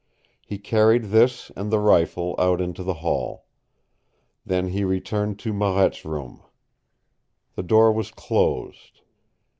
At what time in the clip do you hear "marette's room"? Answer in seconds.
5.53-6.41